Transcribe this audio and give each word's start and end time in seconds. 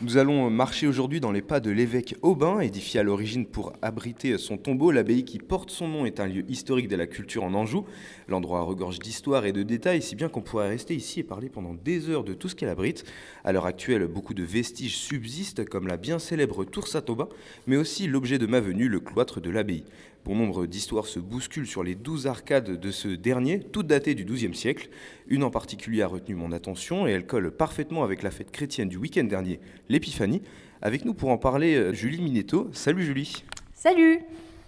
Nous 0.00 0.16
allons 0.16 0.48
marcher 0.48 0.86
aujourd'hui 0.86 1.18
dans 1.18 1.32
les 1.32 1.42
pas 1.42 1.58
de 1.58 1.72
l'évêque 1.72 2.14
Aubin, 2.22 2.60
édifié 2.60 3.00
à 3.00 3.02
l'origine 3.02 3.46
pour 3.46 3.72
abriter 3.82 4.38
son 4.38 4.56
tombeau. 4.56 4.92
L'abbaye 4.92 5.24
qui 5.24 5.40
porte 5.40 5.70
son 5.70 5.88
nom 5.88 6.06
est 6.06 6.20
un 6.20 6.28
lieu 6.28 6.44
historique 6.48 6.86
de 6.86 6.94
la 6.94 7.08
culture 7.08 7.42
en 7.42 7.52
Anjou. 7.52 7.84
L'endroit 8.28 8.62
regorge 8.62 9.00
d'histoire 9.00 9.44
et 9.44 9.50
de 9.50 9.64
détails, 9.64 10.00
si 10.00 10.14
bien 10.14 10.28
qu'on 10.28 10.40
pourrait 10.40 10.68
rester 10.68 10.94
ici 10.94 11.18
et 11.18 11.24
parler 11.24 11.48
pendant 11.48 11.74
des 11.74 12.10
heures 12.10 12.22
de 12.22 12.32
tout 12.32 12.48
ce 12.48 12.54
qu'elle 12.54 12.68
abrite. 12.68 13.04
À 13.42 13.50
l'heure 13.50 13.66
actuelle, 13.66 14.06
beaucoup 14.06 14.34
de 14.34 14.44
vestiges 14.44 14.96
subsistent, 14.96 15.64
comme 15.64 15.88
la 15.88 15.96
bien 15.96 16.20
célèbre 16.20 16.64
tour 16.64 16.86
Saint-Aubin, 16.86 17.28
mais 17.66 17.76
aussi 17.76 18.06
l'objet 18.06 18.38
de 18.38 18.46
ma 18.46 18.60
venue, 18.60 18.86
le 18.86 19.00
cloître 19.00 19.40
de 19.40 19.50
l'abbaye. 19.50 19.82
Bon 20.28 20.34
nombre 20.34 20.66
d'histoires 20.66 21.06
se 21.06 21.20
bousculent 21.20 21.66
sur 21.66 21.82
les 21.82 21.94
douze 21.94 22.26
arcades 22.26 22.78
de 22.78 22.90
ce 22.90 23.08
dernier, 23.08 23.60
toutes 23.60 23.86
datées 23.86 24.14
du 24.14 24.26
XIIe 24.26 24.54
siècle. 24.54 24.90
Une 25.26 25.42
en 25.42 25.48
particulier 25.48 26.02
a 26.02 26.06
retenu 26.06 26.34
mon 26.34 26.52
attention 26.52 27.08
et 27.08 27.12
elle 27.12 27.24
colle 27.24 27.50
parfaitement 27.50 28.04
avec 28.04 28.22
la 28.22 28.30
fête 28.30 28.50
chrétienne 28.50 28.90
du 28.90 28.98
week-end 28.98 29.24
dernier, 29.24 29.58
l'Épiphanie. 29.88 30.42
Avec 30.82 31.06
nous 31.06 31.14
pour 31.14 31.30
en 31.30 31.38
parler, 31.38 31.76
euh, 31.76 31.94
Julie 31.94 32.20
Minetto. 32.20 32.68
Salut 32.74 33.04
Julie. 33.04 33.42
Salut 33.72 34.20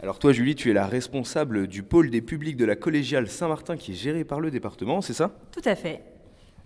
alors 0.02 0.18
toi 0.18 0.32
Julie, 0.32 0.54
tu 0.54 0.70
es 0.70 0.72
la 0.72 0.86
responsable 0.86 1.66
du 1.66 1.82
pôle 1.82 2.08
des 2.08 2.22
publics 2.22 2.56
de 2.56 2.64
la 2.64 2.74
collégiale 2.74 3.28
Saint-Martin 3.28 3.76
qui 3.76 3.92
est 3.92 3.96
géré 3.96 4.24
par 4.24 4.40
le 4.40 4.50
département, 4.50 5.02
c'est 5.02 5.12
ça? 5.12 5.38
Tout 5.52 5.60
à 5.66 5.76
fait. 5.76 6.00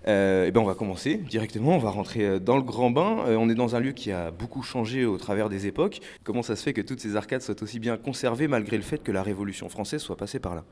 Euh, 0.06 0.44
eh 0.46 0.50
ben 0.50 0.60
on 0.60 0.64
va 0.64 0.74
commencer 0.74 1.16
directement, 1.16 1.76
on 1.76 1.78
va 1.78 1.90
rentrer 1.90 2.24
euh, 2.24 2.38
dans 2.38 2.56
le 2.56 2.62
grand 2.62 2.90
bain. 2.90 3.24
Euh, 3.26 3.36
on 3.36 3.48
est 3.48 3.54
dans 3.54 3.74
un 3.74 3.80
lieu 3.80 3.92
qui 3.92 4.12
a 4.12 4.30
beaucoup 4.30 4.62
changé 4.62 5.06
au 5.06 5.16
travers 5.16 5.48
des 5.48 5.66
époques. 5.66 6.00
Comment 6.24 6.42
ça 6.42 6.56
se 6.56 6.62
fait 6.62 6.74
que 6.74 6.82
toutes 6.82 7.00
ces 7.00 7.16
arcades 7.16 7.40
soient 7.40 7.62
aussi 7.62 7.78
bien 7.78 7.96
conservées 7.96 8.48
malgré 8.48 8.76
le 8.76 8.82
fait 8.82 8.98
que 8.98 9.12
la 9.12 9.22
Révolution 9.22 9.68
française 9.68 10.02
soit 10.02 10.16
passée 10.16 10.40
par 10.40 10.54
là? 10.54 10.64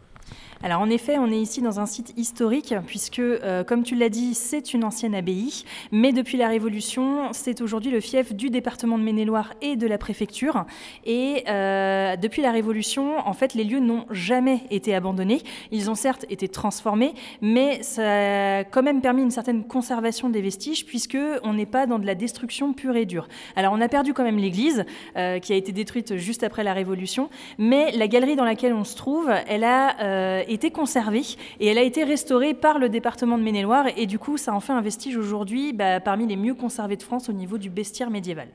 Alors 0.62 0.80
en 0.80 0.88
effet, 0.90 1.18
on 1.18 1.26
est 1.26 1.40
ici 1.40 1.60
dans 1.60 1.80
un 1.80 1.86
site 1.86 2.14
historique 2.16 2.74
puisque, 2.86 3.20
comme 3.66 3.82
tu 3.82 3.96
l'as 3.96 4.08
dit, 4.08 4.34
c'est 4.34 4.72
une 4.72 4.84
ancienne 4.84 5.14
abbaye, 5.14 5.64
mais 5.90 6.12
depuis 6.12 6.38
la 6.38 6.46
Révolution, 6.46 7.32
c'est 7.32 7.60
aujourd'hui 7.60 7.90
le 7.90 7.98
fief 7.98 8.32
du 8.32 8.48
département 8.48 8.96
de 8.96 9.02
Maine-et-Loire 9.02 9.54
et 9.60 9.74
de 9.74 9.88
la 9.88 9.98
préfecture. 9.98 10.64
Et 11.04 11.42
depuis 11.44 12.42
la 12.42 12.52
Révolution, 12.52 13.18
en 13.26 13.32
fait, 13.32 13.54
les 13.54 13.64
lieux 13.64 13.80
n'ont 13.80 14.06
jamais 14.12 14.60
été 14.70 14.94
abandonnés. 14.94 15.42
Ils 15.72 15.90
ont 15.90 15.96
certes 15.96 16.24
été 16.30 16.48
transformés, 16.48 17.14
mais 17.40 17.82
ça 17.82 18.58
a 18.58 18.64
quand 18.64 18.84
même 18.84 19.00
permis 19.00 19.21
une 19.22 19.30
certaine 19.30 19.64
conservation 19.64 20.28
des 20.28 20.40
vestiges, 20.40 20.84
puisque 20.86 21.18
on 21.42 21.54
n'est 21.54 21.66
pas 21.66 21.86
dans 21.86 21.98
de 21.98 22.06
la 22.06 22.14
destruction 22.14 22.72
pure 22.72 22.96
et 22.96 23.06
dure. 23.06 23.28
Alors 23.56 23.72
on 23.72 23.80
a 23.80 23.88
perdu 23.88 24.12
quand 24.12 24.24
même 24.24 24.38
l'église, 24.38 24.84
euh, 25.16 25.38
qui 25.38 25.52
a 25.52 25.56
été 25.56 25.72
détruite 25.72 26.16
juste 26.16 26.42
après 26.42 26.64
la 26.64 26.72
Révolution, 26.72 27.30
mais 27.58 27.92
la 27.92 28.08
galerie 28.08 28.36
dans 28.36 28.44
laquelle 28.44 28.74
on 28.74 28.84
se 28.84 28.96
trouve, 28.96 29.30
elle 29.48 29.64
a 29.64 30.00
euh, 30.02 30.42
été 30.48 30.70
conservée 30.70 31.22
et 31.60 31.66
elle 31.66 31.78
a 31.78 31.82
été 31.82 32.04
restaurée 32.04 32.54
par 32.54 32.78
le 32.78 32.88
département 32.88 33.38
de 33.38 33.42
Maine-et-Loire, 33.42 33.86
et 33.96 34.06
du 34.06 34.18
coup 34.18 34.36
ça 34.36 34.54
en 34.54 34.60
fait 34.60 34.72
un 34.72 34.80
vestige 34.80 35.16
aujourd'hui 35.16 35.72
bah, 35.72 36.00
parmi 36.00 36.26
les 36.26 36.36
mieux 36.36 36.54
conservés 36.54 36.96
de 36.96 37.02
France 37.02 37.28
au 37.28 37.32
niveau 37.32 37.58
du 37.58 37.70
bestiaire 37.70 38.10
médiéval. 38.10 38.48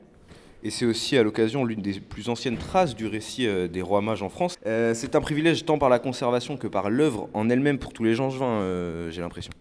Et 0.64 0.70
c'est 0.70 0.86
aussi 0.86 1.16
à 1.16 1.22
l'occasion 1.22 1.64
l'une 1.64 1.82
des 1.82 2.00
plus 2.00 2.28
anciennes 2.28 2.56
traces 2.56 2.96
du 2.96 3.06
récit 3.06 3.46
euh, 3.46 3.68
des 3.68 3.80
rois 3.80 4.00
mages 4.02 4.24
en 4.24 4.28
France. 4.28 4.56
c'est 4.64 5.14
un 5.14 5.20
privilège 5.20 5.64
tant 5.64 5.78
par 5.78 5.88
la 5.88 6.00
conservation 6.00 6.56
que 6.56 6.66
par 6.66 6.90
l'œuvre 6.90 7.28
en 7.32 7.48
elle-même 7.48 7.78
pour 7.78 7.92
tous 7.92 8.02
les 8.02 8.14
gens 8.14 8.28
euh, 8.32 9.10
j'ai 9.10 9.20
l'impression. 9.20 9.52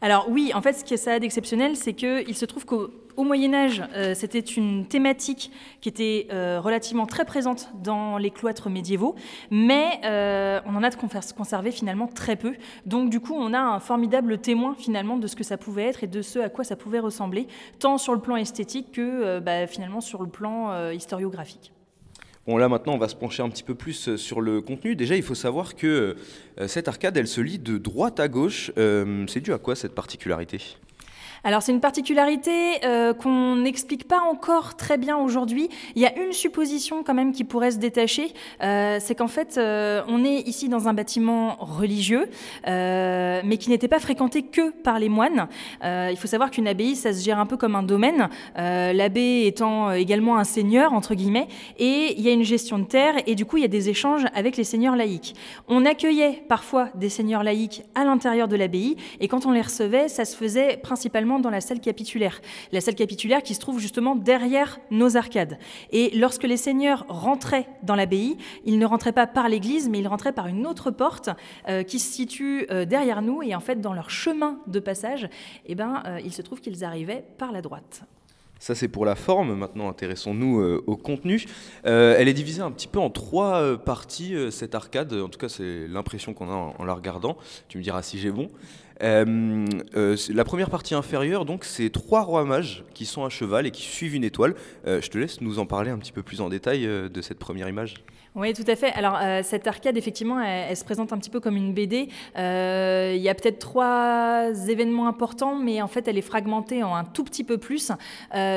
Alors 0.00 0.28
oui, 0.28 0.52
en 0.54 0.62
fait, 0.62 0.74
ce 0.74 0.84
qui 0.84 0.94
est 0.94 0.98
ça 0.98 1.18
d'exceptionnel, 1.18 1.76
c'est 1.76 1.94
qu'il 1.94 2.36
se 2.36 2.44
trouve 2.44 2.64
qu'au 2.64 2.90
Moyen 3.16 3.54
Âge, 3.54 3.82
euh, 3.94 4.14
c'était 4.14 4.40
une 4.40 4.86
thématique 4.86 5.50
qui 5.80 5.88
était 5.88 6.28
euh, 6.32 6.60
relativement 6.60 7.06
très 7.06 7.24
présente 7.24 7.70
dans 7.82 8.18
les 8.18 8.30
cloîtres 8.30 8.70
médiévaux, 8.70 9.14
mais 9.50 10.00
euh, 10.04 10.60
on 10.66 10.76
en 10.76 10.82
a 10.82 10.90
de 10.90 10.96
conservé 11.36 11.70
finalement 11.70 12.06
très 12.06 12.36
peu. 12.36 12.54
Donc 12.86 13.10
du 13.10 13.20
coup, 13.20 13.34
on 13.34 13.52
a 13.52 13.60
un 13.60 13.80
formidable 13.80 14.38
témoin 14.38 14.74
finalement 14.78 15.16
de 15.16 15.26
ce 15.26 15.36
que 15.36 15.44
ça 15.44 15.56
pouvait 15.56 15.84
être 15.84 16.04
et 16.04 16.06
de 16.06 16.22
ce 16.22 16.38
à 16.38 16.48
quoi 16.48 16.64
ça 16.64 16.76
pouvait 16.76 17.00
ressembler, 17.00 17.46
tant 17.78 17.98
sur 17.98 18.14
le 18.14 18.20
plan 18.20 18.36
esthétique 18.36 18.92
que 18.92 19.38
bah, 19.40 19.66
finalement 19.66 20.00
sur 20.00 20.22
le 20.22 20.28
plan 20.28 20.90
historiographique. 20.90 21.73
Bon 22.46 22.58
là 22.58 22.68
maintenant 22.68 22.94
on 22.94 22.98
va 22.98 23.08
se 23.08 23.14
pencher 23.16 23.42
un 23.42 23.48
petit 23.48 23.62
peu 23.62 23.74
plus 23.74 24.16
sur 24.16 24.40
le 24.42 24.60
contenu. 24.60 24.96
Déjà 24.96 25.16
il 25.16 25.22
faut 25.22 25.34
savoir 25.34 25.74
que 25.74 26.14
cette 26.66 26.88
arcade 26.88 27.16
elle 27.16 27.26
se 27.26 27.40
lit 27.40 27.58
de 27.58 27.78
droite 27.78 28.20
à 28.20 28.28
gauche. 28.28 28.70
c'est 28.76 29.40
dû 29.40 29.52
à 29.52 29.58
quoi 29.58 29.74
cette 29.74 29.94
particularité? 29.94 30.60
Alors 31.44 31.62
c'est 31.62 31.72
une 31.72 31.80
particularité 31.80 32.50
euh, 32.84 33.12
qu'on 33.12 33.56
n'explique 33.56 34.08
pas 34.08 34.20
encore 34.20 34.76
très 34.76 34.96
bien 34.96 35.18
aujourd'hui. 35.18 35.68
Il 35.94 36.00
y 36.00 36.06
a 36.06 36.18
une 36.18 36.32
supposition 36.32 37.02
quand 37.04 37.12
même 37.12 37.32
qui 37.32 37.44
pourrait 37.44 37.72
se 37.72 37.76
détacher, 37.76 38.32
euh, 38.62 38.96
c'est 38.98 39.14
qu'en 39.14 39.28
fait 39.28 39.58
euh, 39.58 40.02
on 40.08 40.24
est 40.24 40.48
ici 40.48 40.70
dans 40.70 40.88
un 40.88 40.94
bâtiment 40.94 41.56
religieux, 41.60 42.30
mais 42.66 43.58
qui 43.60 43.68
n'était 43.68 43.88
pas 43.88 43.98
fréquenté 43.98 44.42
que 44.42 44.70
par 44.70 44.98
les 44.98 45.10
moines. 45.10 45.48
il 45.82 46.16
faut 46.16 46.26
savoir 46.26 46.50
qu'une 46.50 46.66
abbaye, 46.66 46.96
ça 46.96 47.12
se 47.12 47.22
gère 47.22 47.38
un 47.38 47.46
peu 47.46 47.58
comme 47.58 47.76
un 47.76 47.82
domaine, 47.82 48.30
l'abbé 48.56 49.46
étant 49.46 49.92
également 49.92 50.38
un 50.38 50.44
seigneur 50.44 50.94
entre 50.94 51.14
guillemets, 51.14 51.48
et 51.78 52.14
il 52.16 52.22
y 52.22 52.28
a 52.30 52.32
une 52.32 52.42
gestion 52.42 52.78
de 52.78 52.84
terre 52.84 53.14
et 53.26 53.34
du 53.34 53.44
coup 53.44 53.58
il 53.58 53.62
y 53.62 53.66
a 53.66 53.68
des 53.68 53.90
échanges 53.90 54.24
avec 54.34 54.56
les 54.56 54.64
seigneurs 54.64 54.96
laïcs. 54.96 55.34
On 55.68 55.84
accueillait 55.84 56.42
parfois 56.48 56.88
des 56.94 57.10
seigneurs 57.10 57.42
laïcs 57.42 57.82
à 57.94 58.04
l'intérieur 58.04 58.48
de 58.48 58.56
l'abbaye 58.56 58.96
et 59.20 59.28
quand 59.28 59.44
on 59.44 59.50
les 59.50 59.62
recevait, 59.62 60.08
ça 60.08 60.24
se 60.24 60.36
faisait 60.36 60.78
principalement 60.78 61.33
dans 61.40 61.50
la 61.50 61.60
salle 61.60 61.80
capitulaire. 61.80 62.40
La 62.72 62.80
salle 62.80 62.94
capitulaire 62.94 63.42
qui 63.42 63.54
se 63.54 63.60
trouve 63.60 63.80
justement 63.80 64.16
derrière 64.16 64.78
nos 64.90 65.16
arcades. 65.16 65.58
Et 65.90 66.10
lorsque 66.16 66.44
les 66.44 66.56
seigneurs 66.56 67.04
rentraient 67.08 67.68
dans 67.82 67.94
l'abbaye, 67.94 68.36
ils 68.64 68.78
ne 68.78 68.86
rentraient 68.86 69.12
pas 69.12 69.26
par 69.26 69.48
l'église, 69.48 69.88
mais 69.88 69.98
ils 69.98 70.08
rentraient 70.08 70.32
par 70.32 70.46
une 70.46 70.66
autre 70.66 70.90
porte 70.90 71.30
euh, 71.68 71.82
qui 71.82 71.98
se 71.98 72.12
situe 72.12 72.66
euh, 72.70 72.84
derrière 72.84 73.22
nous. 73.22 73.42
Et 73.42 73.54
en 73.54 73.60
fait, 73.60 73.80
dans 73.80 73.92
leur 73.92 74.10
chemin 74.10 74.58
de 74.66 74.80
passage, 74.80 75.28
eh 75.66 75.74
ben, 75.74 76.02
euh, 76.06 76.20
il 76.24 76.32
se 76.32 76.42
trouve 76.42 76.60
qu'ils 76.60 76.84
arrivaient 76.84 77.24
par 77.38 77.52
la 77.52 77.62
droite. 77.62 78.02
Ça, 78.58 78.74
c'est 78.74 78.88
pour 78.88 79.04
la 79.04 79.14
forme. 79.14 79.54
Maintenant, 79.54 79.90
intéressons-nous 79.90 80.80
au 80.86 80.96
contenu. 80.96 81.44
elle 81.82 82.28
est 82.28 82.32
divisée 82.32 82.62
un 82.62 82.70
petit 82.70 82.86
peu 82.86 82.98
en 82.98 83.10
trois 83.10 83.76
parties, 83.76 84.34
cette 84.50 84.74
arcade. 84.74 85.12
En 85.12 85.28
tout 85.28 85.38
cas, 85.38 85.50
c'est 85.50 85.86
l'impression 85.86 86.32
qu'on 86.32 86.48
a 86.48 86.74
en, 86.78 86.84
la 86.84 86.94
regardant. 86.94 87.36
Tu 87.68 87.76
me 87.76 87.82
diras 87.82 88.00
si 88.00 88.18
j'ai 88.18 88.30
bon. 88.30 88.48
Euh, 89.02 89.66
euh, 89.96 90.16
la 90.32 90.44
première 90.44 90.70
partie 90.70 90.94
inférieure, 90.94 91.44
donc, 91.44 91.64
c'est 91.64 91.90
trois 91.90 92.22
rois 92.22 92.44
mages 92.44 92.84
qui 92.94 93.06
sont 93.06 93.24
à 93.24 93.28
cheval 93.28 93.66
et 93.66 93.70
qui 93.70 93.82
suivent 93.82 94.14
une 94.14 94.24
étoile. 94.24 94.54
Euh, 94.86 95.00
je 95.00 95.10
te 95.10 95.18
laisse 95.18 95.40
nous 95.40 95.58
en 95.58 95.66
parler 95.66 95.90
un 95.90 95.98
petit 95.98 96.12
peu 96.12 96.22
plus 96.22 96.40
en 96.40 96.48
détail 96.48 96.86
de 96.86 97.22
cette 97.22 97.38
première 97.38 97.68
image. 97.68 98.04
Oui, 98.36 98.52
tout 98.52 98.64
à 98.66 98.74
fait. 98.74 98.92
Alors, 98.94 99.16
cette 99.44 99.68
arcade, 99.68 99.96
effectivement, 99.96 100.40
elle, 100.40 100.76
se 100.76 100.84
présente 100.84 101.12
un 101.12 101.18
petit 101.18 101.30
peu 101.30 101.38
comme 101.38 101.56
une 101.56 101.72
BD. 101.72 102.08
Il 102.36 103.22
y 103.22 103.28
a 103.28 103.34
peut-être 103.34 103.60
trois 103.60 104.48
événements 104.68 105.06
importants, 105.06 105.54
mais 105.54 105.80
en 105.80 105.86
fait, 105.86 106.08
elle 106.08 106.18
est 106.18 106.22
fragmentée 106.22 106.82
en 106.82 106.96
un 106.96 107.04
tout 107.04 107.22
petit 107.22 107.44
peu 107.44 107.58
plus. 107.58 107.92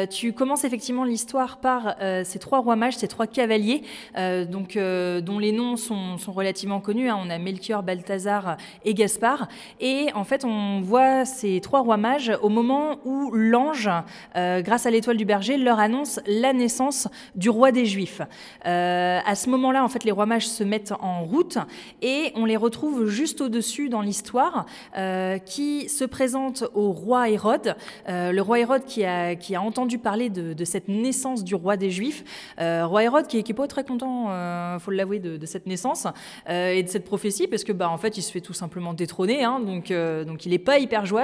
tu 0.09 0.33
commences 0.33 0.63
effectivement 0.63 1.03
l'histoire 1.03 1.59
par 1.59 1.95
ces 2.23 2.39
trois 2.39 2.57
rois 2.57 2.75
mages, 2.75 2.97
ces 2.97 3.07
trois 3.07 3.27
cavaliers, 3.27 3.83
donc, 4.15 4.79
dont 4.79 5.37
les 5.37 5.51
noms 5.51 5.75
sont, 5.75 6.17
sont 6.17 6.31
relativement 6.31 6.79
connus. 6.79 7.09
Hein. 7.09 7.19
On 7.23 7.29
a 7.29 7.37
Melchior, 7.37 7.83
Balthazar 7.83 8.57
et 8.83 8.95
Gaspard. 8.95 9.47
Et 9.79 10.07
en 10.15 10.23
fait, 10.27 10.45
on 10.45 10.81
voit 10.81 11.25
ces 11.25 11.59
trois 11.61 11.79
rois 11.79 11.97
mages 11.97 12.31
au 12.41 12.49
moment 12.49 12.99
où 13.05 13.31
l'ange, 13.33 13.89
euh, 14.35 14.61
grâce 14.61 14.85
à 14.85 14.91
l'étoile 14.91 15.17
du 15.17 15.25
berger, 15.25 15.57
leur 15.57 15.79
annonce 15.79 16.19
la 16.27 16.53
naissance 16.53 17.07
du 17.35 17.49
roi 17.49 17.71
des 17.71 17.85
Juifs. 17.85 18.21
Euh, 18.65 19.19
à 19.25 19.35
ce 19.35 19.49
moment-là, 19.49 19.83
en 19.83 19.87
fait, 19.87 20.03
les 20.03 20.11
rois 20.11 20.25
mages 20.25 20.47
se 20.47 20.63
mettent 20.63 20.93
en 20.99 21.23
route 21.23 21.57
et 22.01 22.31
on 22.35 22.45
les 22.45 22.57
retrouve 22.57 23.07
juste 23.07 23.41
au-dessus 23.41 23.89
dans 23.89 24.01
l'histoire, 24.01 24.65
euh, 24.97 25.37
qui 25.39 25.89
se 25.89 26.03
présente 26.03 26.65
au 26.75 26.91
roi 26.91 27.29
Hérode. 27.29 27.75
le 28.07 28.41
roi 28.41 28.59
Hérode 28.59 28.85
qui 28.85 29.05
a, 29.05 29.35
qui 29.35 29.55
a 29.55 29.61
entendu 29.61 29.97
parler 29.97 30.29
de, 30.29 30.65
cette 30.65 30.89
naissance 30.89 31.43
du 31.43 31.55
roi 31.55 31.77
des 31.77 31.89
Juifs. 31.89 32.23
roi 32.57 33.03
Hérode 33.03 33.27
qui 33.27 33.37
n'est 33.37 33.53
pas 33.53 33.67
très 33.67 33.85
content, 33.85 34.25
faut 34.79 34.91
l'avouer, 34.91 35.19
de, 35.19 35.45
cette 35.45 35.65
naissance 35.65 36.05
et 36.49 36.83
de 36.83 36.89
cette 36.89 37.05
prophétie, 37.05 37.47
parce 37.47 37.63
que, 37.63 37.71
bah, 37.71 37.89
en 37.89 37.97
fait, 37.97 38.17
il 38.17 38.21
se 38.21 38.31
fait 38.31 38.41
tout 38.41 38.53
simplement 38.53 38.93
détrôner. 38.93 39.43
Hein, 39.43 39.61
donc, 39.61 39.91
donc 40.23 40.45
il 40.45 40.51
n'est 40.51 40.57
pas 40.57 40.79
hyper 40.79 41.05
joyeux. 41.05 41.17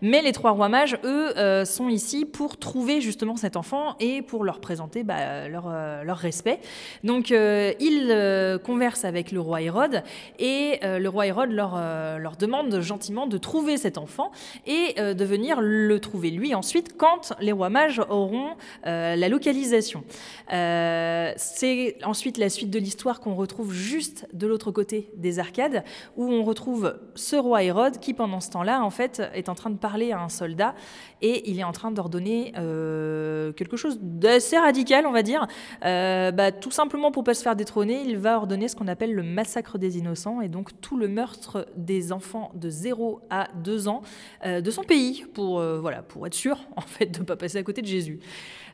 Mais 0.00 0.22
les 0.22 0.32
trois 0.32 0.52
rois 0.52 0.68
mages, 0.68 0.96
eux, 1.04 1.36
euh, 1.36 1.64
sont 1.64 1.88
ici 1.88 2.24
pour 2.24 2.56
trouver 2.56 3.00
justement 3.00 3.36
cet 3.36 3.56
enfant 3.56 3.96
et 4.00 4.22
pour 4.22 4.44
leur 4.44 4.60
présenter 4.60 5.04
bah, 5.04 5.48
leur, 5.48 5.64
euh, 5.68 6.02
leur, 6.02 6.16
respect. 6.16 6.60
Donc 7.02 7.30
euh, 7.30 7.72
ils 7.80 8.60
conversent 8.64 9.04
avec 9.04 9.32
le 9.32 9.40
roi 9.40 9.60
Hérode 9.60 10.02
et 10.38 10.78
le 10.82 11.08
roi 11.08 11.26
Hérode 11.26 11.50
leur 11.50 12.36
demande 12.38 12.80
gentiment 12.80 13.26
de 13.26 13.36
trouver 13.36 13.76
cet 13.76 13.98
enfant 13.98 14.30
et 14.66 14.94
de 14.94 15.24
venir 15.24 15.58
le 15.60 15.98
trouver 16.00 16.30
lui 16.30 16.54
ensuite 16.54 16.96
quand 16.96 17.32
les 17.40 17.52
rois 17.52 17.68
mages 17.68 18.00
auront 18.08 18.50
la 18.84 19.28
localisation. 19.28 20.04
C'est 20.48 21.96
ensuite 22.04 22.38
la 22.38 22.48
suite 22.48 22.70
de 22.70 22.78
l'histoire 22.78 23.20
qu'on 23.20 23.34
retrouve 23.34 23.72
juste 23.72 24.26
de 24.32 24.46
l'autre 24.46 24.70
côté 24.70 25.10
des 25.16 25.38
arcades 25.38 25.84
où 26.16 26.24
on 26.24 26.44
retrouve 26.44 26.96
ce 27.14 27.36
roi 27.36 27.62
Hérode 27.64 27.98
qui 27.98 28.14
pendant 28.14 28.33
ce 28.40 28.50
temps-là, 28.50 28.82
en 28.82 28.90
fait, 28.90 29.22
est 29.34 29.48
en 29.48 29.54
train 29.54 29.70
de 29.70 29.76
parler 29.76 30.12
à 30.12 30.20
un 30.20 30.28
soldat 30.28 30.74
et 31.22 31.50
il 31.50 31.58
est 31.58 31.64
en 31.64 31.72
train 31.72 31.90
d'ordonner 31.90 32.52
euh, 32.58 33.52
quelque 33.52 33.76
chose 33.76 33.98
d'assez 34.00 34.58
radical, 34.58 35.06
on 35.06 35.12
va 35.12 35.22
dire. 35.22 35.46
Euh, 35.84 36.30
bah, 36.30 36.52
tout 36.52 36.70
simplement 36.70 37.10
pour 37.10 37.24
pas 37.24 37.34
se 37.34 37.42
faire 37.42 37.56
détrôner, 37.56 38.02
il 38.04 38.18
va 38.18 38.36
ordonner 38.36 38.68
ce 38.68 38.76
qu'on 38.76 38.88
appelle 38.88 39.14
le 39.14 39.22
massacre 39.22 39.78
des 39.78 39.96
innocents 39.96 40.40
et 40.40 40.48
donc 40.48 40.78
tout 40.80 40.96
le 40.96 41.08
meurtre 41.08 41.66
des 41.76 42.12
enfants 42.12 42.52
de 42.54 42.68
0 42.68 43.22
à 43.30 43.48
2 43.62 43.88
ans 43.88 44.02
euh, 44.44 44.60
de 44.60 44.70
son 44.70 44.82
pays 44.82 45.24
pour, 45.32 45.60
voilà, 45.60 46.02
pour 46.02 46.26
être 46.26 46.34
sûr 46.34 46.58
en 46.76 46.82
fait 46.82 47.06
de 47.06 47.20
ne 47.20 47.24
pas 47.24 47.36
passer 47.36 47.58
à 47.58 47.62
côté 47.62 47.80
de 47.80 47.86
Jésus. 47.86 48.18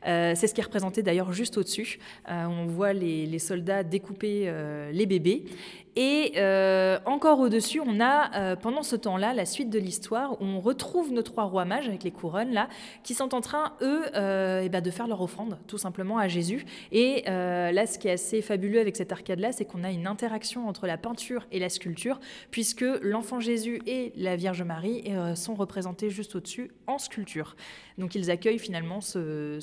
c'est 0.05 0.47
ce 0.47 0.55
qui 0.55 0.61
est 0.61 0.65
représenté 0.65 1.03
d'ailleurs 1.03 1.33
juste 1.33 1.57
au-dessus. 1.59 1.99
on 2.29 2.67
voit 2.67 2.93
les 2.93 3.39
soldats 3.39 3.85
découper 3.85 4.53
les 4.93 5.07
bébés. 5.07 5.45
Et 5.97 6.33
euh, 6.37 6.99
encore 7.05 7.41
au-dessus, 7.41 7.81
on 7.81 8.01
a 8.01 8.35
euh, 8.37 8.57
pendant 8.57 8.83
ce 8.83 8.95
temps-là 8.95 9.35
la 9.35 9.45
suite 9.45 9.71
de 9.71 9.79
l'histoire 9.79 10.41
où 10.41 10.45
on 10.45 10.61
retrouve 10.61 11.13
nos 11.13 11.23
trois 11.23 11.45
rois 11.45 11.65
mages 11.65 11.89
avec 11.89 12.05
les 12.05 12.13
couronnes 12.13 12.53
là, 12.53 12.69
qui 13.03 13.15
sont 13.15 13.35
en 13.35 13.41
train 13.41 13.75
eux 13.83 14.05
euh, 14.15 14.63
eh 14.65 14.69
ben, 14.69 14.81
de 14.81 14.91
faire 14.91 15.09
leur 15.09 15.21
offrande 15.21 15.59
tout 15.67 15.79
simplement 15.79 16.19
à 16.19 16.29
Jésus. 16.29 16.65
Et 16.93 17.23
là, 17.27 17.87
ce 17.87 17.99
qui 17.99 18.09
est 18.09 18.13
assez 18.13 18.43
fabuleux 18.43 18.81
avec 18.81 18.97
cette 18.97 19.13
arcade-là, 19.13 19.53
c'est 19.53 19.65
qu'on 19.65 19.85
a 19.85 19.91
une 19.91 20.07
interaction 20.07 20.69
entre 20.69 20.87
la 20.87 20.97
peinture 20.97 21.47
et 21.51 21.59
la 21.59 21.69
sculpture, 21.69 22.21
puisque 22.51 22.85
l'enfant 23.03 23.41
Jésus 23.41 23.81
et 23.87 24.13
la 24.17 24.37
Vierge 24.37 24.63
Marie 24.63 25.05
sont 25.35 25.55
représentés 25.55 26.11
juste 26.11 26.35
au-dessus 26.37 26.71
en 26.87 26.99
sculpture. 26.99 27.57
Donc 27.99 28.15
ils 28.15 28.31
accueillent 28.31 28.59
finalement 28.59 29.01
ce, 29.01 29.59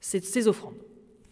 ces 0.00 0.48
offrandes. 0.48 0.76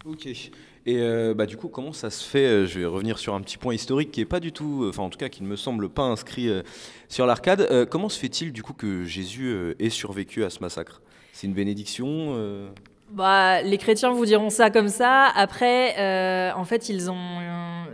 Ok. 0.05 0.27
Et 0.27 0.50
euh, 0.89 1.35
bah, 1.35 1.47
du 1.47 1.56
coup, 1.56 1.69
comment 1.69 1.93
ça 1.93 2.11
se 2.11 2.25
fait 2.25 2.47
euh, 2.47 2.67
Je 2.67 2.81
vais 2.81 2.87
revenir 2.87 3.19
sur 3.19 3.35
un 3.35 3.41
petit 3.41 3.59
point 3.59 3.75
historique 3.75 4.11
qui 4.11 4.21
est 4.21 4.27
pas 4.27 4.41
du 4.41 4.53
tout, 4.53 4.87
enfin 4.89 5.03
en 5.03 5.11
tout 5.11 5.19
cas 5.19 5.29
qui 5.29 5.43
ne 5.43 5.49
me 5.49 5.56
semble 5.56 5.89
pas 5.89 6.05
inscrit 6.05 6.49
euh, 6.49 6.62
sur 7.09 7.27
l'arcade. 7.27 7.89
comment 7.91 8.09
se 8.09 8.19
fait-il 8.19 8.53
du 8.53 8.62
coup 8.62 8.73
que 8.73 9.05
Jésus 9.05 9.55
ait 9.79 9.91
survécu 9.91 10.45
à 10.45 10.50
ce 10.50 10.61
massacre? 10.61 11.03
C'est 11.33 11.47
une 11.47 11.55
bénédiction 11.55 12.71
bah, 13.10 13.62
les 13.62 13.78
chrétiens 13.78 14.10
vous 14.10 14.26
diront 14.26 14.50
ça 14.50 14.70
comme 14.70 14.88
ça. 14.88 15.26
Après, 15.34 16.52
en 16.52 16.64
fait, 16.64 16.88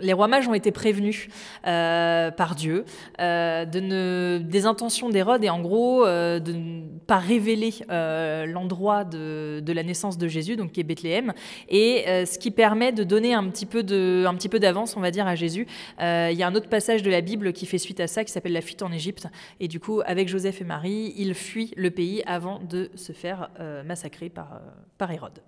les 0.05 0.13
rois 0.13 0.29
mages 0.29 0.49
ont 0.49 0.55
été 0.55 0.71
prévenus 0.71 1.29
euh, 1.67 2.31
par 2.31 2.55
Dieu 2.55 2.85
euh, 3.21 3.65
de 3.65 4.39
des 4.39 4.67
intentions 4.67 5.09
d'Hérode 5.09 5.45
et 5.45 5.51
en 5.51 5.61
gros 5.61 6.07
euh, 6.07 6.39
de 6.39 6.53
ne 6.53 6.83
pas 7.07 7.19
révéler 7.19 7.73
l'endroit 7.89 9.05
de, 9.05 9.63
la 9.67 9.83
naissance 9.83 10.19
de 10.19 10.29
Jésus, 10.29 10.57
donc 10.57 10.73
qui 10.73 10.81
est 10.81 10.85
Bethléem, 10.85 11.33
et 11.69 12.05
ce 12.07 12.39
qui 12.39 12.51
permet 12.51 12.93
de 12.93 13.05
donner 13.05 13.35
un 13.35 13.49
petit 13.49 13.67
peu 13.67 13.83
d'avance, 13.83 14.97
on 14.97 15.01
va 15.01 15.11
dire, 15.11 15.27
à 15.27 15.35
Jésus. 15.35 15.67
Il 15.99 16.33
y 16.37 16.43
a 16.43 16.47
un 16.47 16.55
autre 16.55 16.69
passage 16.69 17.03
de 17.03 17.11
la 17.11 17.21
Bible 17.21 17.53
qui 17.53 17.67
fait 17.67 17.79
suite 17.79 18.01
à 18.01 18.07
ça, 18.07 18.25
qui 18.25 18.33
s'appelle 18.33 18.53
la 18.53 18.61
fuite 18.61 18.83
en 18.83 18.93
Égypte, 18.93 19.27
et 19.61 19.69
du 19.69 19.81
coup, 19.81 20.01
avec 20.07 20.29
Joseph 20.29 20.61
et 20.61 20.65
Marie, 20.65 21.15
ils 21.17 21.35
fuient 21.35 21.73
le 21.77 21.91
pays 21.91 22.23
avant 22.27 22.61
de 22.61 22.91
se 22.95 23.13
faire 23.13 23.51
massacrer 23.85 24.29
par, 24.29 24.61
par 24.99 25.04
Hérode. 25.11 25.41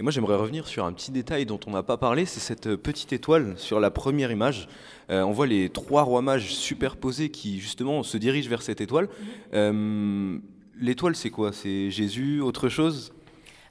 Et 0.00 0.02
moi, 0.02 0.10
j'aimerais 0.10 0.36
revenir 0.36 0.66
sur 0.66 0.84
un 0.84 0.92
petit 0.92 1.12
détail 1.12 1.46
dont 1.46 1.60
on 1.66 1.70
n'a 1.70 1.82
pas 1.82 1.96
parlé, 1.96 2.24
c'est 2.24 2.40
cette 2.40 2.66
euh, 2.66 2.76
petite 2.76 3.12
étoile 3.12 3.54
sur 3.56 3.78
la 3.78 3.90
première 3.90 4.32
image. 4.32 4.68
Euh, 5.10 5.22
on 5.22 5.32
voit 5.32 5.46
les 5.46 5.68
trois 5.68 6.02
rois 6.02 6.22
mages 6.22 6.52
superposés 6.54 7.28
qui, 7.30 7.60
justement, 7.60 8.02
se 8.02 8.16
dirigent 8.16 8.48
vers 8.48 8.62
cette 8.62 8.80
étoile. 8.80 9.04
Mhm. 9.04 9.28
Euh, 9.54 10.38
l'étoile, 10.80 11.14
c'est 11.14 11.30
quoi? 11.30 11.52
C'est 11.52 11.90
Jésus, 11.90 12.40
autre 12.40 12.68
chose? 12.68 13.12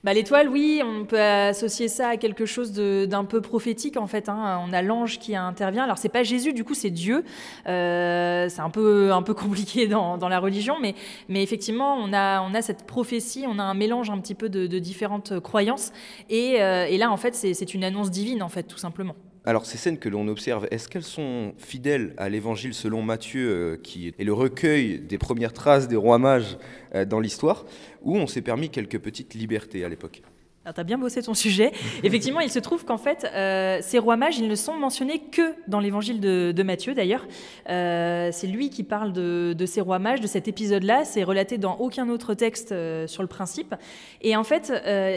Bah, 0.03 0.13
L'étoile, 0.13 0.49
oui, 0.49 0.81
on 0.83 1.05
peut 1.05 1.19
associer 1.19 1.87
ça 1.87 2.09
à 2.09 2.17
quelque 2.17 2.45
chose 2.45 2.71
d'un 2.73 3.25
peu 3.25 3.41
prophétique 3.41 3.97
en 3.97 4.07
fait. 4.07 4.29
Hein. 4.29 4.61
On 4.67 4.73
a 4.73 4.81
l'ange 4.81 5.19
qui 5.19 5.35
intervient. 5.35 5.83
Alors 5.83 5.97
c'est 5.97 6.09
pas 6.09 6.23
Jésus, 6.23 6.53
du 6.53 6.63
coup 6.63 6.73
c'est 6.73 6.89
Dieu. 6.89 7.23
Euh, 7.67 8.49
c'est 8.49 8.61
un 8.61 8.69
peu, 8.69 9.11
un 9.13 9.21
peu 9.21 9.33
compliqué 9.35 9.87
dans, 9.87 10.17
dans, 10.17 10.29
la 10.29 10.39
religion, 10.39 10.77
mais, 10.81 10.95
mais 11.29 11.43
effectivement 11.43 11.95
on 11.95 12.13
a, 12.13 12.41
on 12.41 12.53
a 12.53 12.61
cette 12.61 12.85
prophétie, 12.85 13.45
on 13.47 13.59
a 13.59 13.63
un 13.63 13.73
mélange 13.73 14.09
un 14.09 14.19
petit 14.19 14.35
peu 14.35 14.49
de, 14.49 14.79
différentes 14.79 15.39
croyances. 15.39 15.91
Et, 16.29 16.61
euh, 16.61 16.85
et 16.85 16.97
là 16.97 17.11
en 17.11 17.17
fait 17.17 17.35
c'est 17.35 17.73
une 17.73 17.83
annonce 17.83 18.09
divine 18.09 18.41
en 18.41 18.49
fait 18.49 18.63
tout 18.63 18.77
simplement. 18.77 19.15
Alors 19.43 19.65
ces 19.65 19.79
scènes 19.79 19.97
que 19.97 20.07
l'on 20.07 20.27
observe, 20.27 20.67
est-ce 20.69 20.87
qu'elles 20.87 21.01
sont 21.03 21.53
fidèles 21.57 22.13
à 22.17 22.29
l'évangile 22.29 22.75
selon 22.75 23.01
Matthieu, 23.01 23.49
euh, 23.49 23.77
qui 23.81 24.09
est 24.09 24.23
le 24.23 24.33
recueil 24.33 24.99
des 24.99 25.17
premières 25.17 25.51
traces 25.51 25.87
des 25.87 25.95
rois 25.95 26.19
mages 26.19 26.57
euh, 26.93 27.05
dans 27.05 27.19
l'histoire, 27.19 27.65
ou 28.03 28.17
on 28.17 28.27
s'est 28.27 28.43
permis 28.43 28.69
quelques 28.69 28.99
petites 28.99 29.33
libertés 29.33 29.83
à 29.83 29.89
l'époque? 29.89 30.21
Tu 30.63 30.79
as 30.79 30.83
bien 30.83 30.99
bossé 30.99 31.23
ton 31.23 31.33
sujet. 31.33 31.71
Effectivement, 32.03 32.39
il 32.39 32.51
se 32.51 32.59
trouve 32.59 32.85
qu'en 32.85 32.99
fait, 32.99 33.27
euh, 33.33 33.79
ces 33.81 33.97
rois 33.97 34.15
mages, 34.15 34.37
ils 34.37 34.47
ne 34.47 34.53
sont 34.53 34.75
mentionnés 34.75 35.19
que 35.19 35.55
dans 35.67 35.79
l'évangile 35.79 36.19
de, 36.19 36.63
Matthieu, 36.63 36.93
d'ailleurs. 36.93 37.25
Euh, 37.69 38.29
c'est 38.31 38.45
lui 38.45 38.69
qui 38.69 38.83
parle 38.83 39.11
de, 39.11 39.65
ces 39.65 39.81
rois 39.81 39.97
mages, 39.97 40.21
de 40.21 40.27
cet 40.27 40.47
épisode-là. 40.47 41.03
C'est 41.03 41.23
relaté 41.23 41.57
dans 41.57 41.77
aucun 41.77 42.07
autre 42.09 42.35
texte 42.35 42.71
euh, 42.71 43.07
sur 43.07 43.23
le 43.23 43.27
principe. 43.27 43.73
Et 44.21 44.35
en 44.35 44.43
fait, 44.43 44.71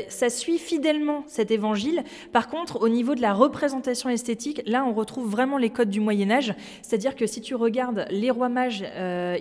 ça 0.09 0.31
suit 0.31 0.59
fidèlement 0.59 1.25
cet 1.27 1.51
évangile. 1.51 2.03
Par 2.33 2.49
contre, 2.49 2.81
au 2.81 2.89
niveau 2.89 3.15
de 3.15 3.21
la 3.21 3.35
représentation 3.35 4.09
esthétique, 4.09 4.63
là, 4.65 4.85
on 4.87 4.95
retrouve 4.95 5.29
vraiment 5.29 5.59
les 5.59 5.69
codes 5.69 5.91
du 5.91 6.01
Moyen-Âge. 6.01 6.55
C'est-à-dire 6.81 7.15
que 7.17 7.27
si 7.27 7.43
tu 7.43 7.55
regardes 7.55 8.07
les 8.11 8.31
rois 8.31 8.49
mages, 8.49 8.85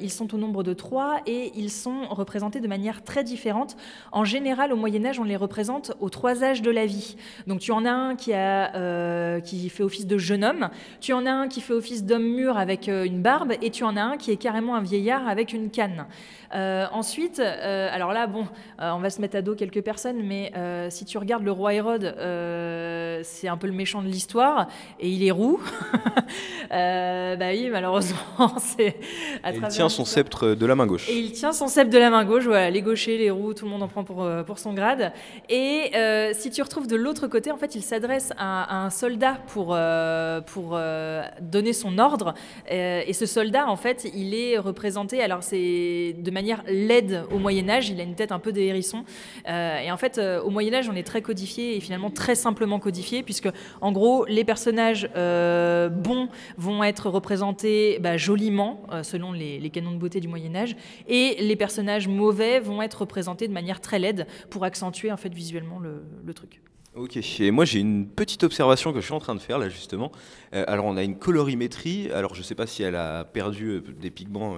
ils 0.01 0.11
sont 0.11 0.35
au 0.35 0.37
nombre 0.37 0.63
de 0.63 0.73
trois 0.73 1.21
et 1.25 1.53
ils 1.55 1.71
sont 1.71 2.07
représentés 2.09 2.59
de 2.59 2.67
manière 2.67 3.03
très 3.03 3.23
différente. 3.23 3.77
En 4.11 4.25
général, 4.25 4.73
au 4.73 4.75
Moyen-Âge, 4.75 5.19
on 5.19 5.23
les 5.23 5.37
représente 5.37 5.93
aux 6.03 6.09
trois 6.09 6.43
âges 6.43 6.61
de 6.61 6.69
la 6.69 6.85
vie. 6.85 7.15
Donc 7.47 7.61
tu 7.61 7.71
en 7.71 7.85
as 7.85 7.91
un 7.91 8.15
qui, 8.15 8.33
a, 8.33 8.75
euh, 8.75 9.39
qui 9.39 9.69
fait 9.69 9.83
office 9.83 10.05
de 10.05 10.17
jeune 10.17 10.43
homme, 10.43 10.69
tu 10.99 11.13
en 11.13 11.25
as 11.25 11.31
un 11.31 11.47
qui 11.47 11.61
fait 11.61 11.73
office 11.73 12.03
d'homme 12.03 12.23
mûr 12.23 12.57
avec 12.57 12.89
euh, 12.89 13.05
une 13.05 13.21
barbe, 13.21 13.53
et 13.61 13.69
tu 13.69 13.85
en 13.85 13.95
as 13.95 14.01
un 14.01 14.17
qui 14.17 14.31
est 14.31 14.35
carrément 14.35 14.75
un 14.75 14.81
vieillard 14.81 15.27
avec 15.29 15.53
une 15.53 15.69
canne. 15.69 16.05
Euh, 16.53 16.85
ensuite, 16.91 17.39
alors 17.39 18.13
là, 18.13 18.27
bon, 18.27 18.45
on 18.77 18.99
va 18.99 19.09
se 19.09 19.19
mettre 19.21 19.35
à 19.35 19.41
dos 19.41 19.55
quelques 19.55 19.81
personnes, 19.81 20.21
mais 20.21 20.51
si 20.91 21.03
tu 21.03 21.17
regardes 21.17 21.43
le 21.43 21.51
roi 21.51 21.73
Hérode, 21.73 22.13
c'est 23.23 23.47
un 23.47 23.57
peu 23.57 23.65
le 23.65 23.73
méchant 23.73 24.03
de 24.03 24.07
l'histoire, 24.07 24.67
et 24.99 25.09
il 25.09 25.25
est 25.25 25.31
roux. 25.31 25.59
bah 26.69 27.49
oui, 27.51 27.69
malheureusement, 27.71 28.17
c'est. 28.59 28.97
Il 29.51 29.67
tient 29.69 29.89
son 29.89 30.05
sceptre 30.05 30.49
de 30.49 30.65
la 30.67 30.75
main 30.75 30.85
gauche. 30.85 31.09
Et 31.09 31.17
il 31.17 31.31
tient 31.31 31.53
son 31.53 31.67
sceptre 31.67 31.91
de 31.91 31.97
la 31.97 32.11
main 32.11 32.23
gauche, 32.23 32.43
voilà, 32.43 32.69
les 32.69 32.83
gauchers, 32.83 33.17
les 33.17 33.31
roux, 33.31 33.55
tout 33.55 33.65
le 33.65 33.71
monde 33.71 33.81
en 33.81 33.87
prend 33.87 34.03
pour, 34.03 34.27
pour 34.45 34.59
son 34.59 34.73
grade. 34.73 35.11
Et 35.49 35.82
euh, 35.95 36.31
si 36.33 36.49
tu 36.49 36.61
retrouves 36.61 36.87
de 36.87 36.95
l'autre 36.95 37.27
côté, 37.27 37.51
en 37.51 37.57
fait, 37.57 37.75
il 37.75 37.81
s'adresse 37.81 38.31
à, 38.37 38.83
un 38.83 38.89
soldat 38.89 39.37
pour, 39.47 39.69
euh, 39.71 40.41
pour 40.41 40.71
euh, 40.73 41.23
donner 41.41 41.73
son 41.73 41.97
ordre. 41.97 42.33
et 42.69 43.13
ce 43.13 43.25
soldat, 43.25 43.67
en 43.67 43.75
fait, 43.75 44.07
il 44.13 44.33
est 44.33 44.57
représenté, 44.57 45.21
alors 45.21 45.43
c'est 45.43 46.15
de 46.17 46.31
manière 46.31 46.63
laide 46.67 47.23
au 47.31 47.37
Moyen 47.37 47.69
Âge, 47.69 47.89
il 47.89 47.99
a 47.99 48.03
une 48.03 48.15
tête 48.15 48.31
un 48.31 48.39
peu 48.39 48.51
de 48.51 48.59
hérisson. 48.59 49.03
et 49.47 49.91
en 49.91 49.97
fait, 49.97 50.19
au 50.43 50.49
Moyen 50.49 50.73
Âge, 50.73 50.89
on 50.89 50.95
est 50.95 51.03
très 51.03 51.21
codifié 51.21 51.75
et 51.75 51.79
finalement 51.79 52.09
très 52.09 52.35
simplement 52.35 52.79
codifié, 52.79 53.23
puisque 53.23 53.49
en 53.81 53.91
gros, 53.91 54.25
les 54.25 54.43
personnages 54.43 55.09
bons 55.13 56.29
vont 56.57 56.83
être 56.83 57.09
représentés 57.09 57.99
bah, 57.99 58.17
joliment, 58.17 58.83
selon 59.03 59.31
les, 59.31 59.59
les 59.59 59.69
canons 59.69 59.91
de 59.91 59.97
beauté 59.97 60.19
du 60.19 60.27
Moyen 60.27 60.55
Âge, 60.55 60.75
et 61.07 61.35
les 61.39 61.55
personnages 61.55 62.07
mauvais 62.07 62.59
vont 62.59 62.81
être 62.81 63.01
représentés 63.01 63.47
de 63.47 63.53
manière 63.53 63.81
très 63.81 63.99
laide 63.99 64.27
pour 64.49 64.63
accentuer 64.63 65.11
en 65.11 65.17
fait 65.17 65.33
visuellement 65.33 65.72
le, 65.79 66.33
truc. 66.33 66.61
Ok, 66.95 67.17
et 67.39 67.51
moi 67.51 67.65
j'ai 67.65 67.79
une 67.79 68.07
petite 68.07 68.43
observation 68.43 68.93
que 68.93 68.99
je 68.99 69.05
suis 69.05 69.13
en 69.13 69.19
train 69.19 69.35
de 69.35 69.39
faire 69.39 69.57
là 69.57 69.69
justement. 69.69 70.11
Euh, 70.53 70.63
alors 70.67 70.85
on 70.85 70.95
a 70.95 71.03
une 71.03 71.17
colorimétrie, 71.17 72.11
alors 72.11 72.35
je 72.35 72.39
ne 72.39 72.43
sais 72.43 72.55
pas 72.55 72.67
si 72.67 72.83
elle 72.83 72.95
a 72.95 73.23
perdu 73.23 73.67
euh, 73.67 73.81
des 73.99 74.11
pigments 74.11 74.57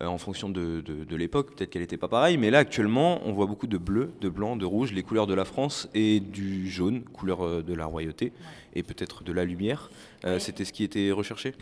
euh, 0.00 0.06
en 0.06 0.18
fonction 0.18 0.48
de, 0.50 0.82
l'époque, 1.10 1.54
peut-être 1.54 1.70
qu'elle 1.70 1.82
n'était 1.82 1.96
pas 1.96 2.08
pareille, 2.08 2.36
mais 2.36 2.50
là 2.50 2.58
actuellement 2.58 3.20
on 3.24 3.32
voit 3.32 3.46
beaucoup 3.46 3.66
de 3.66 3.78
bleu, 3.78 4.12
de 4.20 4.28
blanc, 4.28 4.56
de 4.56 4.66
rouge, 4.66 4.92
les 4.92 5.02
couleurs 5.02 5.26
de 5.26 5.34
la 5.34 5.44
France 5.44 5.88
et 5.94 6.20
du 6.20 6.68
jaune, 6.68 7.04
couleur 7.04 7.62
de 7.62 7.74
la 7.74 7.86
royauté 7.86 8.32
et 8.74 8.82
peut-être 8.82 9.24
de 9.24 9.32
la 9.32 9.44
lumière. 9.44 9.90
C'était 10.38 10.64
ce 10.64 10.72
qui 10.72 10.84
était 10.84 11.10
recherché? 11.10 11.54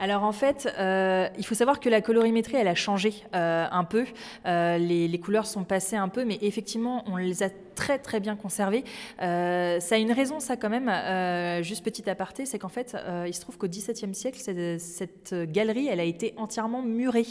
Alors 0.00 0.22
en 0.22 0.32
fait, 0.32 0.72
euh, 0.78 1.28
il 1.38 1.44
faut 1.44 1.54
savoir 1.54 1.80
que 1.80 1.88
la 1.88 2.00
colorimétrie, 2.00 2.56
elle 2.56 2.68
a 2.68 2.74
changé 2.74 3.14
euh, 3.34 3.66
un 3.70 3.84
peu. 3.84 4.04
Euh, 4.46 4.78
les, 4.78 5.18
couleurs 5.18 5.46
sont 5.46 5.64
passées 5.64 5.96
un 5.96 6.08
peu, 6.08 6.24
mais 6.24 6.38
effectivement, 6.42 7.02
on 7.06 7.16
les 7.16 7.42
a 7.42 7.48
très 7.74 7.98
très 7.98 8.18
bien 8.18 8.34
conservées. 8.34 8.84
ça 9.18 9.24
a 9.24 9.96
une 9.96 10.12
raison, 10.12 10.40
ça 10.40 10.56
quand 10.56 10.68
même. 10.68 10.90
juste 11.62 11.84
petit 11.84 12.08
aparté, 12.08 12.46
c'est 12.46 12.58
qu'en 12.58 12.68
fait, 12.68 12.96
il 13.26 13.34
se 13.34 13.40
trouve 13.40 13.56
qu'au 13.56 13.68
XVIIe 13.68 14.14
siècle, 14.14 14.38
cette, 14.40 14.80
cette, 14.80 15.34
galerie, 15.52 15.86
elle 15.86 16.00
a 16.00 16.04
été 16.04 16.34
entièrement 16.36 16.82
murée, 16.82 17.26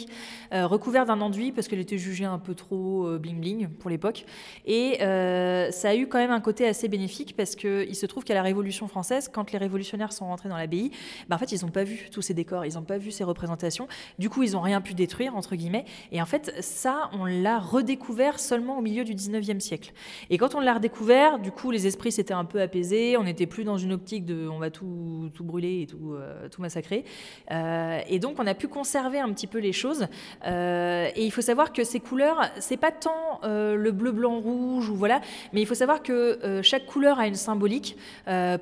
recouverte 0.52 1.08
d'un 1.08 1.20
enduit 1.20 1.52
parce 1.52 1.68
qu'elle 1.68 1.80
était 1.80 1.98
jugée 1.98 2.24
un 2.24 2.38
peu 2.38 2.54
trop 2.54 3.18
bling 3.18 3.40
bling 3.40 3.68
pour 3.68 3.90
l'époque. 3.90 4.24
Et 4.64 4.98
ça 5.00 5.90
a 5.90 5.94
eu 5.94 6.06
quand 6.06 6.18
même 6.18 6.30
un 6.30 6.40
côté 6.40 6.66
assez 6.66 6.88
bénéfique 6.88 7.34
parce 7.36 7.54
qu'il 7.54 7.94
se 7.94 8.06
trouve 8.06 8.24
qu'à 8.24 8.34
la 8.34 8.42
Révolution 8.42 8.88
française, 8.88 9.28
quand 9.32 9.52
les 9.52 9.58
révolutionnaires 9.58 10.12
sont 10.12 10.26
rentrés 10.26 10.48
dans 10.48 10.56
l'abbaye, 10.56 10.92
ben, 11.28 11.36
en 11.36 11.38
fait, 11.38 11.52
ils 11.52 11.62
n'ont 11.62 11.70
pas 11.70 11.84
vu 11.84 12.08
tous 12.10 12.22
ces 12.22 12.32
décors 12.32 12.57
ils 12.66 12.74
n'ont 12.74 12.82
pas 12.82 12.98
vu 12.98 13.10
ces 13.10 13.24
représentations. 13.24 13.88
Du 14.18 14.30
coup, 14.30 14.42
ils 14.42 14.52
n'ont 14.52 14.60
rien 14.60 14.80
pu 14.80 14.94
détruire, 14.94 15.36
entre 15.36 15.56
guillemets. 15.56 15.84
Et 16.12 16.20
en 16.22 16.26
fait, 16.26 16.54
ça, 16.60 17.10
on 17.12 17.24
l'a 17.24 17.58
redécouvert 17.58 18.38
seulement 18.38 18.78
au 18.78 18.80
milieu 18.80 19.04
du 19.04 19.14
19e 19.14 19.60
siècle. 19.60 19.92
Et 20.30 20.38
quand 20.38 20.54
on 20.54 20.60
l'a 20.60 20.74
redécouvert, 20.74 21.38
du 21.38 21.50
coup, 21.50 21.70
les 21.70 21.86
esprits 21.86 22.12
s'étaient 22.12 22.34
un 22.34 22.44
peu 22.44 22.60
apaisés. 22.60 23.16
On 23.16 23.24
n'était 23.24 23.46
plus 23.46 23.64
dans 23.64 23.78
une 23.78 23.92
optique 23.92 24.24
de 24.24 24.48
on 24.48 24.58
va 24.58 24.70
tout, 24.70 25.30
tout 25.34 25.44
brûler 25.44 25.82
et 25.82 25.86
tout, 25.86 26.14
euh, 26.14 26.48
tout 26.48 26.62
massacrer. 26.62 27.04
Euh, 27.50 28.00
et 28.08 28.18
donc, 28.18 28.36
on 28.38 28.46
a 28.46 28.54
pu 28.54 28.68
conserver 28.68 29.18
un 29.18 29.32
petit 29.32 29.46
peu 29.46 29.58
les 29.58 29.72
choses. 29.72 30.06
Euh, 30.46 31.08
et 31.14 31.24
il 31.24 31.30
faut 31.30 31.42
savoir 31.42 31.72
que 31.72 31.84
ces 31.84 32.00
couleurs, 32.00 32.50
c'est 32.58 32.76
pas 32.76 32.92
tant 32.92 33.40
le 33.42 33.90
bleu, 33.90 34.12
blanc, 34.12 34.40
rouge, 34.40 34.88
ou 34.88 34.96
voilà, 34.96 35.20
mais 35.52 35.60
il 35.60 35.66
faut 35.66 35.74
savoir 35.74 36.02
que 36.02 36.60
chaque 36.62 36.86
couleur 36.86 37.18
a 37.18 37.26
une 37.26 37.34
symbolique, 37.34 37.96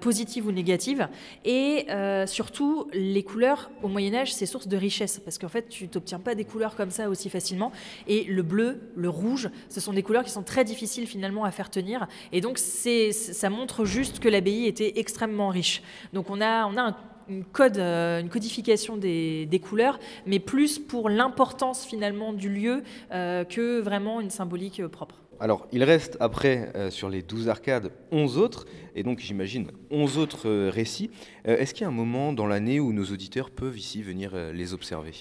positive 0.01 0.47
ou 0.47 0.53
négative. 0.53 1.09
Et 1.45 1.87
surtout, 2.27 2.89
les 2.93 3.23
couleurs 3.23 3.71
au 3.87 3.89
Moyen 3.89 4.15
Âge, 4.15 4.35
c'est 4.35 4.47
source 4.47 4.69
de 4.69 4.77
richesse, 4.77 5.21
parce 5.25 5.39
qu'en 5.39 5.49
fait, 5.49 5.69
tu 5.69 5.89
n'obtiens 5.93 6.19
pas 6.19 6.35
des 6.35 6.45
couleurs 6.45 6.77
comme 6.77 6.91
ça 6.91 7.09
aussi 7.09 7.31
facilement. 7.31 7.73
Et 8.07 8.25
le 8.25 8.43
bleu, 8.43 8.81
le 8.97 9.09
rouge, 9.09 9.49
ce 9.69 9.81
sont 9.81 9.93
des 9.93 10.03
couleurs 10.03 10.25
qui 10.25 10.31
sont 10.31 10.43
très 10.43 10.65
difficiles 10.65 11.07
finalement 11.07 11.45
à 11.45 11.51
faire 11.51 11.71
tenir. 11.71 12.07
Et 12.33 12.41
donc, 12.41 12.59
ça 12.59 13.51
montre 13.51 13.85
juste 13.85 14.19
que 14.19 14.29
l'abbaye 14.29 14.67
était 14.67 14.99
extrêmement 14.99 15.49
riche. 15.49 15.83
Donc, 16.13 16.31
on 16.31 16.41
a, 16.41 16.67
on 16.67 16.77
a 16.77 16.83
un 16.83 16.97
une, 17.29 17.45
code, 17.45 17.79
euh, 17.79 18.21
une 18.21 18.29
codification 18.29 18.97
des, 18.97 19.61
couleurs, 19.63 19.99
mais 20.27 20.39
plus 20.39 20.79
pour 20.79 21.09
l'importance 21.09 21.85
finalement 21.85 22.33
du 22.33 22.49
lieu 22.49 22.83
euh, 23.13 23.45
que 23.45 23.81
vraiment 23.81 24.21
une 24.21 24.31
symbolique 24.31 24.81
euh, 24.81 24.89
propre. 24.89 25.17
Alors, 25.39 25.67
il 25.71 25.85
reste 25.85 26.17
après, 26.21 26.73
sur 26.91 27.11
les 27.11 27.23
12 27.23 27.49
arcades, 27.49 27.93
11 28.11 28.39
autres, 28.39 28.67
et 28.95 29.03
donc 29.03 29.19
j'imagine 29.19 29.71
11 29.91 30.17
autres 30.19 30.69
récits. 30.69 31.11
Est-ce 31.45 31.75
qu'il 31.75 31.83
y 31.83 31.85
a 31.85 31.89
un 31.89 31.93
moment 31.93 32.33
dans 32.33 32.47
l'année 32.47 32.81
où 32.81 32.93
nos 32.93 33.05
auditeurs 33.05 33.51
peuvent 33.51 33.79
ici 33.79 34.03
venir 34.03 34.35
les 34.53 34.73
observer? 34.73 35.13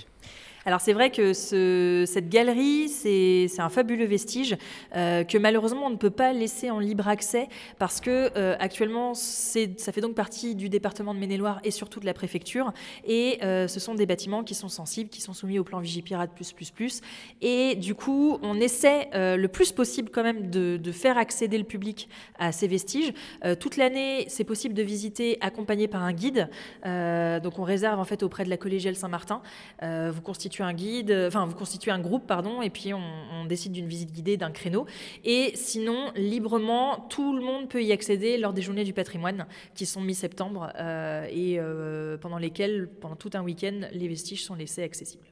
Alors 0.66 0.82
c'est 0.82 0.94
vrai 0.94 1.12
que 1.12 1.34
cette 1.34 2.30
galerie, 2.30 2.90
c'est 2.90 3.48
un 3.60 3.70
fabuleux 3.70 4.06
vestige 4.06 4.58
euh, 4.96 5.24
que 5.24 5.38
malheureusement 5.38 5.86
on 5.86 5.90
ne 5.92 5.96
peut 5.96 6.10
pas 6.10 6.34
laisser 6.34 6.72
en 6.72 6.80
libre 6.80 7.08
accès 7.08 7.48
parce 7.78 8.02
que 8.02 8.32
euh, 8.36 8.56
actuellement 8.60 9.14
ça 9.14 9.92
fait 9.92 10.02
donc 10.02 10.16
partie 10.16 10.56
du 10.56 10.70
département 10.70 11.14
de 11.14 11.20
Maine-et-Loire 11.20 11.60
et 11.64 11.70
surtout 11.72 12.00
de 12.00 12.06
la 12.06 12.14
préfecture 12.14 12.74
et 13.06 13.38
euh, 13.44 13.68
ce 13.68 13.80
sont 13.80 13.94
des 13.94 14.08
bâtiments 14.08 14.44
qui 14.44 14.56
sont 14.56 14.68
sensibles, 14.68 15.10
qui 15.10 15.22
sont 15.22 15.34
soumis 15.34 15.60
au 15.60 15.64
plan 15.64 15.80
Vigipirate 15.80 16.32
plus 16.34 16.52
plus 16.52 16.72
plus 16.72 17.02
et 17.42 17.76
du 17.76 17.94
coup 17.94 18.40
on 18.42 18.60
essaie 18.60 19.10
le 19.14 19.48
plus 19.48 19.72
possible 19.72 20.10
quand 20.10 20.24
même 20.24 20.50
de, 20.50 20.78
de, 20.78 20.92
faire 20.92 21.18
accéder 21.18 21.58
le 21.58 21.64
public 21.64 22.10
à 22.40 22.52
ces 22.52 22.68
vestiges. 22.68 23.14
toute 23.60 23.78
l'année 23.78 24.26
c'est 24.30 24.44
possible 24.44 24.74
de 24.74 24.82
visiter 24.82 25.38
accompagné 25.42 25.88
par 25.88 26.02
un 26.02 26.14
guide 26.14 26.50
donc 26.84 27.60
on 27.60 27.64
réserve 27.64 28.00
en 28.00 28.06
fait 28.06 28.24
auprès 28.24 28.44
de 28.46 28.50
la 28.50 28.58
collégiale 28.58 28.96
Saint-Martin. 28.96 29.42
vous 29.82 30.22
constituez 30.22 30.55
un 30.64 30.74
guide, 30.74 31.12
euh, 31.12 31.28
enfin 31.28 31.46
vous 31.46 31.56
constituez 31.56 31.92
un 31.92 32.00
groupe, 32.00 32.28
pardon, 32.28 32.62
et 32.62 32.70
puis 32.70 32.94
on, 32.94 33.02
décide 33.46 33.74
d'une 33.74 33.88
visite 33.88 34.12
guidée 34.12 34.38
d'un 34.38 34.50
créneau. 34.50 34.88
Et 35.24 35.52
sinon, 35.54 36.12
librement, 36.16 37.06
tout 37.10 37.36
le 37.36 37.44
monde 37.44 37.70
peut 37.70 37.84
y 37.84 37.92
accéder 37.92 38.40
lors 38.40 38.54
des 38.54 38.64
journées 38.64 38.84
du 38.84 38.94
patrimoine 38.94 39.46
qui 39.76 39.86
sont 39.86 40.02
mi-septembre 40.02 40.74
euh, 40.80 41.28
et 41.30 41.60
euh, 41.60 42.18
pendant 42.18 42.40
lesquelles, 42.40 42.90
pendant 43.02 43.16
tout 43.16 43.30
un 43.36 43.44
week-end, 43.44 43.82
les 43.92 44.08
vestiges 44.08 44.44
sont 44.44 44.56
laissés 44.56 44.82
accessibles. 44.82 45.26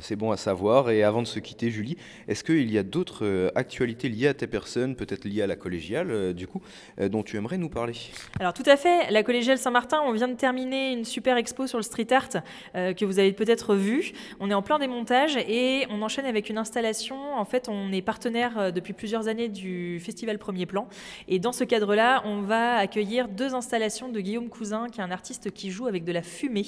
C'est 0.00 0.16
bon 0.16 0.30
à 0.30 0.36
savoir. 0.36 0.90
Et 0.90 1.02
avant 1.02 1.22
de 1.22 1.26
se 1.26 1.38
quitter, 1.40 1.70
Julie, 1.70 1.96
est-ce 2.28 2.44
qu'il 2.44 2.70
y 2.70 2.78
a 2.78 2.82
d'autres 2.82 3.24
euh, 3.24 3.50
actualités 3.54 4.08
liées 4.08 4.28
à 4.28 4.34
tes 4.34 4.46
personnes, 4.46 4.94
peut-être 4.94 5.24
liées 5.24 5.42
à 5.42 5.46
la 5.46 5.56
collégiale, 5.56 6.10
euh, 6.10 6.32
du 6.32 6.46
coup, 6.46 6.62
euh, 7.00 7.08
dont 7.08 7.22
tu 7.22 7.36
aimerais 7.36 7.58
nous 7.58 7.68
parler? 7.68 7.94
Alors 8.38 8.52
tout 8.52 8.62
à 8.66 8.76
fait. 8.76 9.10
La 9.10 9.22
collégiale 9.22 9.58
Saint-Martin, 9.58 10.00
on 10.04 10.12
vient 10.12 10.28
de 10.28 10.34
terminer 10.34 10.92
une 10.92 11.04
super 11.04 11.36
expo 11.36 11.66
sur 11.66 11.78
le 11.78 11.82
street 11.82 12.06
art 12.12 12.28
que 12.74 13.04
vous 13.04 13.18
avez 13.18 13.32
peut-être 13.32 13.74
vu. 13.74 14.12
On 14.38 14.50
est 14.50 14.54
en 14.54 14.62
plein 14.62 14.78
démontage 14.78 15.36
et 15.36 15.86
on 15.90 16.02
enchaîne 16.02 16.26
avec 16.26 16.48
une 16.50 16.58
installation. 16.58 17.34
En 17.34 17.44
fait, 17.44 17.68
on 17.68 17.92
est 17.92 18.02
partenaire 18.02 18.72
depuis 18.72 18.92
plusieurs 18.92 19.28
années 19.28 19.48
du 19.48 19.98
festival 20.00 20.38
Premier 20.38 20.66
Plan. 20.66 20.88
Et 21.28 21.38
dans 21.38 21.52
ce 21.52 21.64
cadre-là, 21.64 22.22
on 22.24 22.42
va 22.42 22.76
accueillir 22.76 23.28
deux 23.28 23.54
installations 23.54 24.08
de 24.08 24.20
Guillaume 24.20 24.48
Cousin, 24.48 24.88
qui 24.88 25.00
est 25.00 25.04
un 25.04 25.10
artiste 25.10 25.50
qui 25.50 25.70
joue 25.70 25.86
avec 25.86 26.04
de 26.04 26.12
la 26.12 26.22
fumée. 26.22 26.66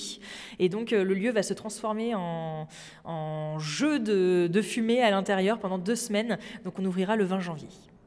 Et 0.58 0.68
donc 0.68 0.90
le 0.90 1.14
lieu 1.14 1.30
va 1.30 1.42
se 1.42 1.54
transformer 1.54 2.14
en 2.14 2.66
en 3.11 3.11
jeu 3.58 3.98
de, 3.98 4.62
fumée 4.62 5.02
à 5.02 5.10
l'intérieur 5.10 5.58
pendant 5.58 5.78
deux 5.78 5.96
semaines. 5.96 6.38
Donc 6.64 6.78
on 6.78 6.84
ouvrira 6.84 7.16
le 7.16 7.24
20 7.24 7.40
janvier. 7.40 7.68